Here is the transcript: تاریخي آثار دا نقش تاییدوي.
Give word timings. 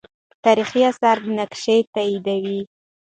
تاریخي 0.43 0.81
آثار 0.91 1.17
دا 1.23 1.29
نقش 1.37 1.63
تاییدوي. 1.93 2.59